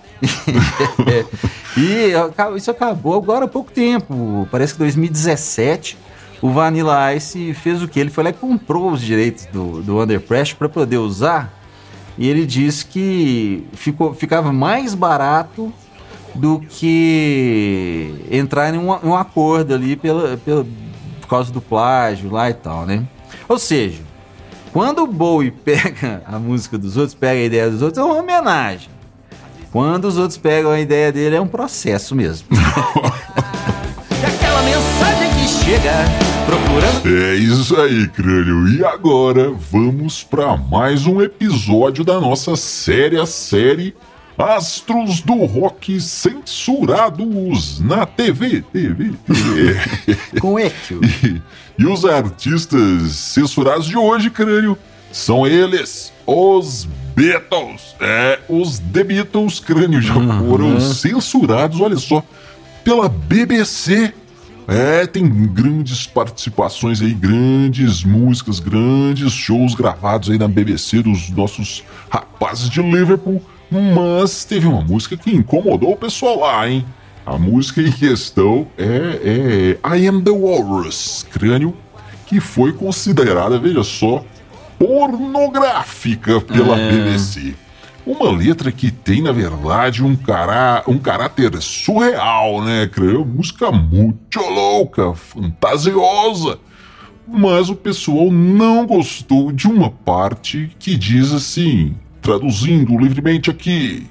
e 1.77 2.13
isso 2.57 2.71
acabou 2.71 3.15
agora 3.15 3.45
há 3.45 3.49
pouco 3.49 3.71
tempo. 3.71 4.47
Parece 4.51 4.73
que 4.73 4.81
2017 4.81 5.97
o 6.40 6.50
Vanilla 6.50 7.14
Ice 7.14 7.52
fez 7.54 7.83
o 7.83 7.88
que? 7.88 7.99
Ele 7.99 8.11
foi 8.11 8.25
lá 8.25 8.30
e 8.30 8.33
comprou 8.33 8.92
os 8.92 9.00
direitos 9.00 9.47
do, 9.47 9.83
do 9.83 10.00
Under 10.00 10.21
Pressure 10.21 10.57
para 10.57 10.68
poder 10.68 10.99
usar. 10.99 11.52
E 12.16 12.28
ele 12.28 12.47
disse 12.47 12.85
que 12.85 13.66
ficou, 13.73 14.14
ficava 14.14 14.52
mais 14.52 14.95
barato 14.95 15.73
do 16.35 16.61
que 16.61 18.14
entrar 18.30 18.73
em 18.73 18.78
um, 18.78 18.90
um 19.09 19.16
acordo 19.16 19.75
ali 19.75 19.97
pela, 19.97 20.37
pela, 20.37 20.66
por 21.21 21.28
causa 21.28 21.52
do 21.52 21.61
plágio 21.61 22.30
lá 22.30 22.50
e 22.50 22.54
tal, 22.54 22.87
né? 22.87 23.04
Ou 23.49 23.59
seja, 23.59 24.00
quando 24.73 25.02
o 25.02 25.07
Bowie 25.07 25.50
pega 25.64 26.23
a 26.26 26.38
música 26.38 26.78
dos 26.78 26.97
outros, 26.97 27.14
pega 27.14 27.40
a 27.40 27.45
ideia 27.45 27.71
dos 27.71 27.83
outros, 27.83 27.99
é 27.99 28.04
uma 28.04 28.16
homenagem. 28.16 28.88
Quando 29.73 30.07
os 30.07 30.16
outros 30.16 30.38
pegam 30.38 30.71
a 30.71 30.80
ideia 30.80 31.12
dele, 31.12 31.37
é 31.37 31.40
um 31.40 31.49
processo 31.49 32.14
mesmo. 32.14 32.49
chega 35.68 35.92
procurando. 36.46 37.24
É 37.26 37.35
isso 37.35 37.78
aí, 37.78 38.09
crânio. 38.09 38.66
E 38.68 38.83
agora 38.83 39.50
vamos 39.50 40.24
para 40.24 40.57
mais 40.57 41.07
um 41.07 41.20
episódio 41.20 42.02
da 42.02 42.18
nossa 42.18 42.57
séria 42.57 43.26
série 43.26 43.94
Astros 44.38 45.20
do 45.20 45.44
Rock 45.44 46.00
Censurados 46.00 47.81
na 47.81 48.07
TV. 48.07 48.64
TV, 48.72 49.12
TV. 49.26 49.76
Com 50.40 50.59
equio. 50.59 51.02
E, 51.04 51.42
e 51.78 51.85
os 51.85 52.07
artistas 52.07 53.12
censurados 53.12 53.87
de 53.87 53.98
hoje, 53.98 54.31
crânio, 54.31 54.78
são 55.12 55.46
eles, 55.46 56.14
os 56.26 56.88
Beatles. 57.14 57.94
É, 58.00 58.38
os 58.48 58.78
The 58.78 59.04
Beatles, 59.04 59.61
crânio, 59.61 60.00
já 60.00 60.14
foram 60.14 60.81
censurados, 60.81 61.78
olha 61.78 61.98
só, 61.98 62.24
pela 62.83 63.07
BBC. 63.07 64.14
É, 64.68 65.07
tem 65.07 65.26
grandes 65.26 66.07
participações 66.07 67.00
aí, 67.00 67.14
grandes 67.14 68.04
músicas, 68.04 68.61
grandes 68.61 69.33
shows 69.33 69.74
gravados 69.74 70.28
aí 70.31 70.37
na 70.38 70.46
BBC 70.46 71.02
dos 71.02 71.31
nossos 71.31 71.83
rapazes 72.11 72.68
de 72.68 72.83
Liverpool. 72.83 73.42
Mas 73.70 74.44
teve 74.44 74.66
uma 74.66 74.83
música 74.83 75.16
que 75.16 75.31
incomodou 75.35 75.92
o 75.92 75.96
pessoal 75.96 76.40
lá, 76.40 76.68
hein? 76.68 76.85
A 77.24 77.38
música 77.38 77.81
em 77.81 77.90
questão 77.92 78.66
é, 78.76 79.76
é 79.85 79.96
I 79.98 80.07
Am 80.07 80.22
the 80.22 80.31
Walrus, 80.31 81.26
crânio, 81.31 81.74
que 82.26 82.38
foi 82.40 82.72
considerada, 82.72 83.59
veja 83.59 83.83
só, 83.83 84.22
pornográfica 84.78 86.40
pela 86.42 86.78
É. 86.78 86.90
BBC. 86.92 87.54
Uma 88.09 88.31
letra 88.31 88.73
que 88.73 88.90
tem, 88.90 89.21
na 89.21 89.33
verdade, 89.33 90.03
um, 90.03 90.16
cará 90.16 90.83
um 90.87 90.97
caráter 90.97 91.61
surreal, 91.61 92.62
né, 92.64 92.87
crânio? 92.87 93.23
Música 93.23 93.71
muito 93.71 94.40
louca, 94.40 95.12
fantasiosa. 95.12 96.59
Mas 97.27 97.68
o 97.68 97.75
pessoal 97.77 98.31
não 98.31 98.87
gostou 98.87 99.53
de 99.53 99.66
uma 99.66 99.90
parte 99.90 100.71
que 100.79 100.97
diz 100.97 101.35
assim, 101.35 101.94
traduzindo 102.23 102.97
livremente 102.97 103.51
aqui. 103.51 104.07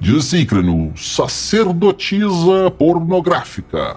Diz 0.00 0.16
assim, 0.16 0.44
crânio, 0.44 0.92
sacerdotisa 0.96 2.68
pornográfica. 2.76 3.96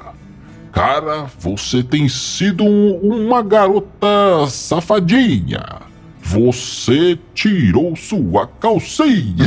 Cara, 0.72 1.26
você 1.40 1.82
tem 1.82 2.08
sido 2.08 2.64
um- 2.64 3.26
uma 3.26 3.42
garota 3.42 4.46
safadinha. 4.48 5.87
Você 6.28 7.18
tirou 7.34 7.96
sua 7.96 8.48
calcinha. 8.48 9.46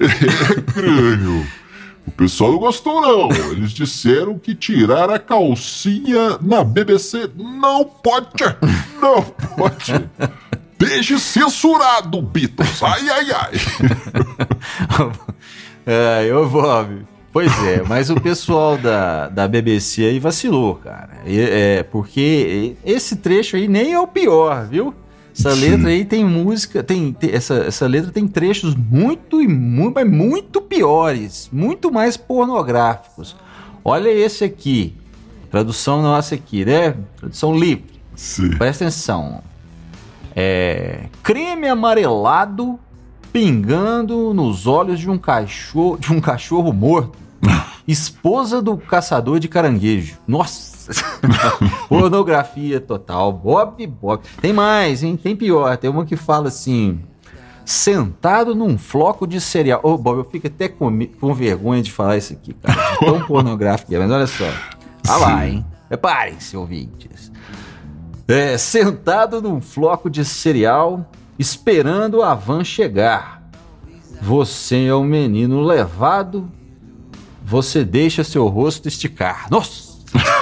é, 0.00 0.60
crânio. 0.72 1.46
O 2.04 2.10
pessoal 2.10 2.50
não 2.50 2.58
gostou, 2.58 3.00
não. 3.00 3.30
Eles 3.52 3.70
disseram 3.70 4.36
que 4.40 4.56
tirar 4.56 5.08
a 5.08 5.20
calcinha 5.20 6.38
na 6.40 6.64
BBC 6.64 7.30
não 7.36 7.84
pode. 7.84 8.26
Não 9.00 9.22
pode. 9.22 9.92
Deixe 10.76 11.16
censurado, 11.20 12.20
Beatles. 12.20 12.82
Ai, 12.82 13.08
ai, 13.08 13.26
ai. 13.32 13.52
É, 15.88 16.26
eu 16.28 16.50
Bob. 16.50 17.06
Pois 17.36 17.52
é, 17.66 17.82
mas 17.86 18.08
o 18.08 18.18
pessoal 18.18 18.78
da, 18.78 19.28
da 19.28 19.46
BBC 19.46 20.06
aí 20.06 20.18
vacilou, 20.18 20.76
cara. 20.76 21.18
E- 21.26 21.38
É, 21.38 21.82
porque 21.82 22.76
esse 22.82 23.16
trecho 23.16 23.56
aí 23.56 23.68
nem 23.68 23.92
é 23.92 24.00
o 24.00 24.06
pior, 24.06 24.66
viu? 24.66 24.94
Essa 25.38 25.52
letra 25.52 25.90
aí 25.90 26.02
tem 26.06 26.24
música, 26.24 26.82
tem, 26.82 27.12
tem- 27.12 27.30
essa, 27.34 27.56
essa 27.56 27.86
letra 27.86 28.10
tem 28.10 28.26
trechos 28.26 28.74
muito 28.74 29.42
e 29.42 29.46
muito, 29.46 30.02
muito 30.06 30.62
piores, 30.62 31.50
muito 31.52 31.92
mais 31.92 32.16
pornográficos. 32.16 33.36
Olha 33.84 34.08
esse 34.08 34.42
aqui, 34.42 34.94
tradução 35.50 36.00
nossa 36.00 36.36
aqui, 36.36 36.64
né? 36.64 36.96
Tradução 37.18 37.54
livre. 37.54 37.84
Sim. 38.14 38.48
Presta 38.56 38.84
atenção. 38.84 39.42
É, 40.34 41.00
creme 41.22 41.68
amarelado 41.68 42.80
pingando 43.30 44.32
nos 44.32 44.66
olhos 44.66 44.98
de 44.98 45.10
um 45.10 45.18
cachorro, 45.18 45.98
de 45.98 46.10
um 46.14 46.18
cachorro 46.18 46.72
morto. 46.72 47.25
Esposa 47.86 48.60
do 48.60 48.76
caçador 48.76 49.38
de 49.38 49.48
caranguejo. 49.48 50.18
Nossa! 50.26 50.92
Pornografia 51.88 52.80
total. 52.80 53.32
Bob, 53.32 53.86
Bob. 53.86 54.22
Tem 54.40 54.52
mais, 54.52 55.02
hein? 55.02 55.16
Tem 55.16 55.36
pior. 55.36 55.76
Tem 55.76 55.90
uma 55.90 56.04
que 56.04 56.16
fala 56.16 56.48
assim: 56.48 57.00
sentado 57.64 58.54
num 58.54 58.78
floco 58.78 59.26
de 59.26 59.40
cereal. 59.40 59.80
Ô, 59.82 59.98
Bob, 59.98 60.18
eu 60.18 60.24
fico 60.24 60.46
até 60.46 60.68
com, 60.68 61.06
com 61.20 61.34
vergonha 61.34 61.82
de 61.82 61.92
falar 61.92 62.16
isso 62.16 62.32
aqui, 62.32 62.54
cara. 62.54 62.96
Tão 62.98 63.20
pornográfico 63.26 63.94
é, 63.94 63.98
mas 63.98 64.10
olha 64.10 64.26
só. 64.26 64.48
Ah 65.08 65.16
lá, 65.18 65.46
hein? 65.46 65.64
Preparem-se, 65.88 66.56
ouvintes. 66.56 67.30
É, 68.26 68.58
sentado 68.58 69.40
num 69.40 69.60
floco 69.60 70.10
de 70.10 70.24
cereal, 70.24 71.08
esperando 71.38 72.22
a 72.22 72.34
van 72.34 72.64
chegar. 72.64 73.42
Você 74.20 74.86
é 74.86 74.94
um 74.94 75.04
menino 75.04 75.60
levado, 75.60 76.50
você 77.46 77.84
deixa 77.84 78.24
seu 78.24 78.48
rosto 78.48 78.88
esticar. 78.88 79.46
Nossa! 79.48 79.94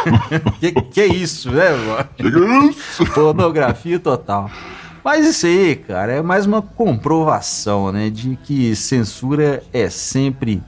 que, 0.59 0.73
que 0.73 1.05
isso, 1.05 1.51
né, 1.51 1.71
mano? 1.71 2.75
Pornografia 3.14 3.99
total. 3.99 4.51
Mas 5.05 5.27
isso 5.27 5.45
aí, 5.45 5.77
cara, 5.77 6.12
é 6.12 6.23
mais 6.23 6.47
uma 6.47 6.62
comprovação, 6.62 7.93
né, 7.93 8.09
de 8.09 8.37
que 8.37 8.75
censura 8.75 9.62
é 9.71 9.90
sempre 9.90 10.62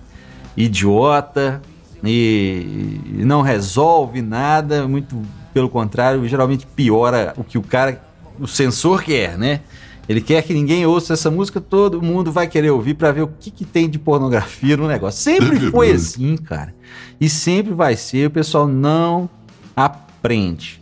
idiota 0.55 1.63
e 2.05 3.01
não 3.25 3.41
resolve 3.41 4.21
nada, 4.21 4.87
muito 4.87 5.23
pelo 5.55 5.71
contrário, 5.71 6.29
geralmente 6.29 6.67
piora 6.67 7.33
o 7.39 7.43
que 7.43 7.57
o 7.57 7.63
cara, 7.63 8.03
o 8.39 8.47
censor 8.47 9.03
quer, 9.03 9.39
né? 9.39 9.61
Ele 10.09 10.21
quer 10.21 10.43
que 10.43 10.55
ninguém 10.55 10.87
ouça 10.87 11.15
essa 11.15 11.31
música, 11.31 11.61
todo 11.61 12.01
mundo 12.01 12.31
vai 12.31 12.47
querer 12.47 12.71
ouvir 12.71 12.95
para 12.95 13.11
ver 13.11 13.23
o 13.23 13.29
que, 13.29 13.51
que 13.51 13.65
tem 13.65 13.89
de 13.89 13.99
pornografia 13.99 14.77
no 14.77 14.87
negócio. 14.87 15.21
Sempre 15.21 15.71
foi 15.71 15.91
assim, 15.91 16.37
cara. 16.37 16.75
E 17.21 17.29
sempre 17.29 17.75
vai 17.75 17.97
ser, 17.97 18.29
o 18.29 18.31
pessoal 18.31 18.69
não 18.69 19.29
aprende. 19.75 20.81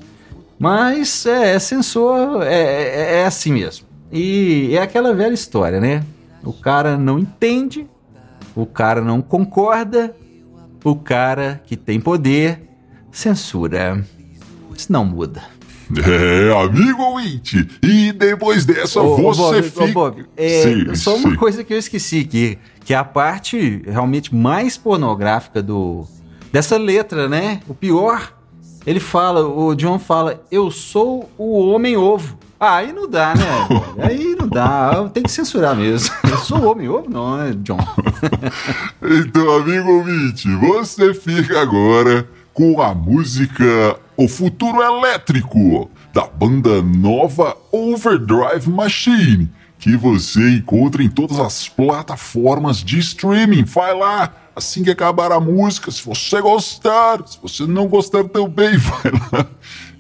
Mas 0.59 1.25
é, 1.27 1.55
é 1.55 1.59
censor, 1.59 2.43
é, 2.43 2.55
é, 2.55 3.21
é 3.21 3.27
assim 3.27 3.53
mesmo. 3.53 3.87
E 4.13 4.71
é 4.73 4.83
aquela 4.83 5.15
velha 5.15 5.35
história, 5.35 5.81
né? 5.81 6.05
O 6.43 6.53
cara 6.53 6.97
não 6.99 7.19
entende, 7.19 7.87
o 8.55 8.67
cara 8.67 9.01
não 9.01 9.23
concorda, 9.23 10.15
o 10.85 10.95
cara 10.95 11.63
que 11.67 11.77
tem 11.77 11.99
poder 11.99 12.63
censura. 13.11 14.05
Isso 14.77 14.93
não 14.93 15.05
muda. 15.05 15.43
É, 16.01 16.65
amigo 16.65 17.03
ouvinte, 17.03 17.69
e 17.83 18.13
depois 18.13 18.65
dessa 18.65 19.01
Ô, 19.01 19.15
ô, 19.15 19.35
você 19.35 19.61
Bob, 19.61 19.63
fica... 19.63 19.85
ô, 19.85 19.89
Bob, 19.89 20.27
é, 20.37 20.63
Sim, 20.63 20.95
só 20.95 21.17
uma 21.17 21.31
sim. 21.31 21.37
coisa 21.37 21.63
que 21.63 21.73
eu 21.73 21.79
esqueci 21.79 22.21
aqui, 22.21 22.59
que 22.85 22.93
é 22.93 22.97
a 22.97 23.05
parte 23.05 23.83
realmente 23.87 24.35
mais 24.35 24.77
pornográfica 24.77 25.63
do 25.63 26.07
dessa 26.53 26.77
letra, 26.77 27.29
né? 27.29 27.61
O 27.67 27.75
pior, 27.75 28.33
ele 28.87 29.01
fala, 29.01 29.47
o 29.47 29.75
John 29.75 29.99
fala, 29.99 30.41
eu 30.51 30.71
sou 30.71 31.29
o 31.37 31.59
homem 31.67 31.97
ovo. 31.97 32.39
Ah, 32.61 32.77
aí 32.77 32.93
não 32.93 33.11
dá, 33.11 33.35
né? 33.35 33.45
Aí 33.99 34.37
não 34.39 34.49
dá, 34.49 35.11
tem 35.13 35.23
que 35.23 35.31
censurar 35.31 35.77
mesmo. 35.77 36.15
Eu 36.31 36.39
sou 36.39 36.59
o 36.61 36.71
homem 36.71 36.89
ovo, 36.89 37.11
não, 37.11 37.37
né, 37.37 37.53
John? 37.59 37.77
Então, 39.03 39.57
amigo 39.57 39.91
ouvinte, 39.91 40.49
você 40.57 41.13
fica 41.13 41.61
agora 41.61 42.27
com 42.55 42.81
a 42.81 42.95
música 42.95 43.99
O 44.17 44.29
Futuro 44.29 44.81
Elétrico, 44.81 45.91
da 46.13 46.27
banda 46.27 46.81
nova 46.81 47.57
Overdrive 47.73 48.71
Machine, 48.71 49.51
que 49.79 49.97
você 49.97 50.51
encontra 50.51 51.03
em 51.03 51.09
todas 51.09 51.41
as 51.41 51.69
plataformas 51.69 52.79
de 52.79 53.01
streaming. 53.01 53.65
Vai 53.65 53.93
lá, 53.93 54.33
assim 54.55 54.85
que 54.85 54.91
acabar 54.91 55.33
a 55.33 55.41
música, 55.41 55.91
se 55.91 56.05
você 56.05 56.41
gostar, 56.41 57.27
se 57.27 57.39
você 57.43 57.67
não 57.67 57.89
gostar 57.89 58.23
também, 58.25 58.77
vai 58.79 59.13
lá 59.33 59.47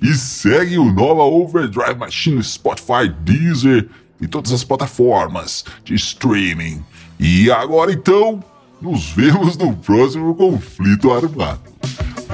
e 0.00 0.14
segue 0.14 0.79
o 0.79 0.92
nova 0.92 1.22
Overdrive 1.22 1.98
Machine 1.98 2.42
Spotify, 2.42 3.09
Deezer 3.20 3.88
e 4.20 4.29
todas 4.29 4.53
as 4.53 4.62
plataformas 4.62 5.64
de 5.85 5.94
streaming. 5.94 6.85
E 7.18 7.50
agora 7.50 7.92
então, 7.92 8.42
nos 8.81 9.11
vemos 9.11 9.57
no 9.57 9.74
próximo 9.74 10.35
conflito 10.35 11.12
armado. 11.12 11.62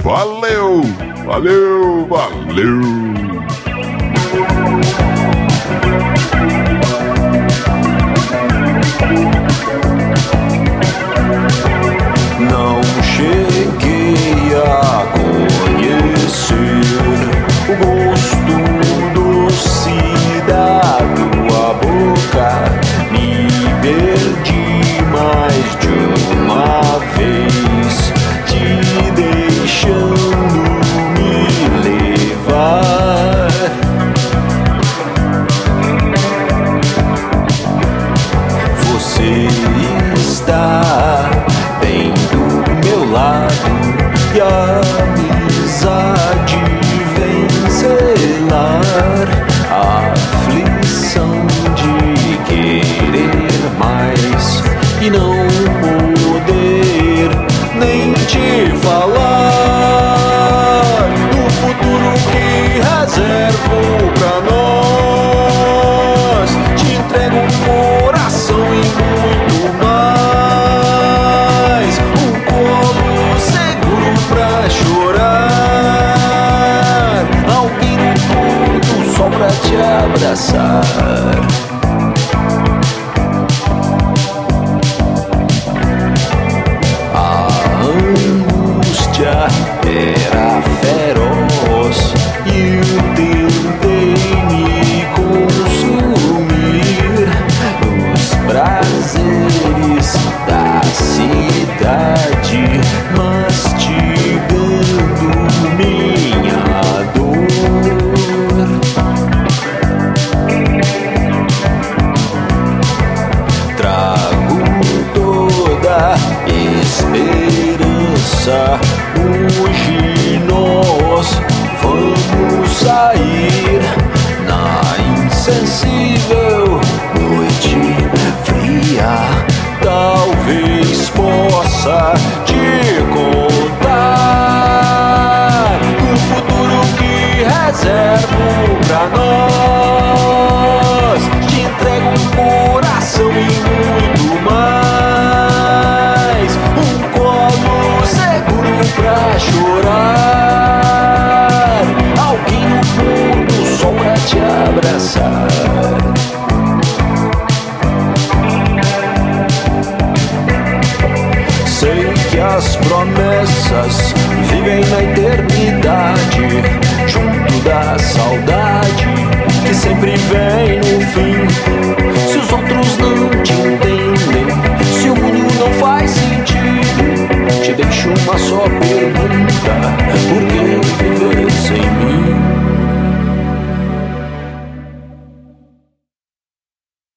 Valeu! 0.02 0.82
Valeu! 1.24 2.06
Valeu! 2.06 3.29